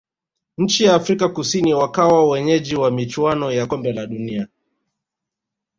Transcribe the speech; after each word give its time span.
nchi 0.57 0.83
ya 0.83 0.95
afrika 0.95 1.29
kusini 1.29 1.73
wakawa 1.73 2.29
wenyeji 2.29 2.75
wa 2.75 2.91
michuano 2.91 3.51
ya 3.51 3.65
kombe 3.65 3.93
la 3.93 4.05
dunia 4.07 4.47